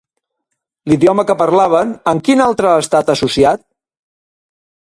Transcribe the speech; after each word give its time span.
L'idioma 0.91 1.25
que 1.31 1.35
parlaven, 1.43 1.93
amb 2.13 2.25
quin 2.31 2.43
altre 2.49 2.73
ha 2.73 2.83
estat 2.87 3.15
associat? 3.15 3.67